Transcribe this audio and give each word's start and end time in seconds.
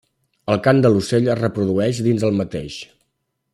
El 0.53 0.61
cant 0.67 0.79
de 0.85 0.91
l'ocell 0.93 1.29
es 1.35 1.39
reprodueix 1.43 2.01
dins 2.09 2.27
el 2.31 2.35
mateix. 2.41 2.83